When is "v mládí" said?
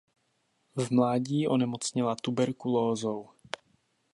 0.75-1.47